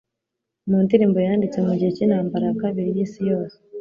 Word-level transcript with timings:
Mu 0.69 0.77
ndirimbo 0.85 1.17
yanditse 1.27 1.57
mu 1.67 1.73
gihe 1.79 1.91
cy'Intambara 1.95 2.43
ya 2.49 2.57
Kabiri 2.61 2.89
y'Isi 2.95 3.21
Yose, 3.29 3.57